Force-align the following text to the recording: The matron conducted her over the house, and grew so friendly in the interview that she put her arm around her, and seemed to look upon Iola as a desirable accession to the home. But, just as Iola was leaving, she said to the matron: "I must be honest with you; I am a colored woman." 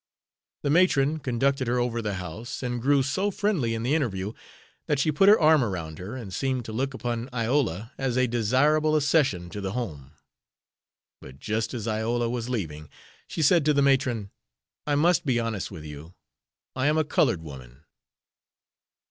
The 0.63 0.71
matron 0.71 1.19
conducted 1.19 1.67
her 1.67 1.77
over 1.77 2.01
the 2.01 2.15
house, 2.15 2.63
and 2.63 2.81
grew 2.81 3.03
so 3.03 3.29
friendly 3.29 3.75
in 3.75 3.83
the 3.83 3.93
interview 3.93 4.33
that 4.87 4.97
she 4.97 5.11
put 5.11 5.29
her 5.29 5.39
arm 5.39 5.63
around 5.63 5.99
her, 5.99 6.15
and 6.15 6.33
seemed 6.33 6.65
to 6.65 6.73
look 6.73 6.95
upon 6.95 7.29
Iola 7.31 7.91
as 7.99 8.17
a 8.17 8.25
desirable 8.25 8.95
accession 8.95 9.47
to 9.51 9.61
the 9.61 9.73
home. 9.73 10.13
But, 11.21 11.37
just 11.37 11.75
as 11.75 11.87
Iola 11.87 12.31
was 12.31 12.49
leaving, 12.49 12.89
she 13.27 13.43
said 13.43 13.63
to 13.65 13.75
the 13.75 13.83
matron: 13.83 14.31
"I 14.87 14.95
must 14.95 15.23
be 15.23 15.39
honest 15.39 15.69
with 15.69 15.83
you; 15.85 16.15
I 16.75 16.87
am 16.87 16.97
a 16.97 17.03
colored 17.03 17.43
woman." 17.43 17.83